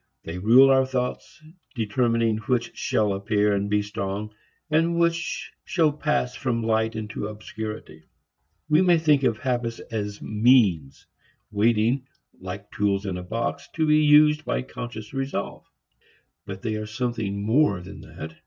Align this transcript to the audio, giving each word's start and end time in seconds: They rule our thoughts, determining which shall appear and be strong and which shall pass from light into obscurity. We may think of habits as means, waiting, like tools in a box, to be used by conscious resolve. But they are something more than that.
They 0.23 0.39
rule 0.39 0.71
our 0.71 0.87
thoughts, 0.87 1.43
determining 1.75 2.37
which 2.47 2.75
shall 2.75 3.13
appear 3.13 3.53
and 3.53 3.69
be 3.69 3.83
strong 3.83 4.33
and 4.67 4.97
which 4.99 5.51
shall 5.63 5.91
pass 5.91 6.33
from 6.33 6.63
light 6.63 6.95
into 6.95 7.27
obscurity. 7.27 8.05
We 8.67 8.81
may 8.81 8.97
think 8.97 9.21
of 9.21 9.37
habits 9.37 9.77
as 9.91 10.19
means, 10.19 11.05
waiting, 11.51 12.07
like 12.39 12.71
tools 12.71 13.05
in 13.05 13.15
a 13.15 13.21
box, 13.21 13.69
to 13.75 13.85
be 13.85 14.01
used 14.03 14.43
by 14.43 14.63
conscious 14.63 15.13
resolve. 15.13 15.65
But 16.47 16.63
they 16.63 16.77
are 16.77 16.87
something 16.87 17.39
more 17.43 17.81
than 17.81 18.01
that. 18.01 18.35